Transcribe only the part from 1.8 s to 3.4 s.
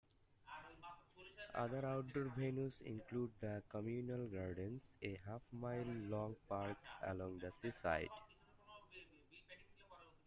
outdoor venues include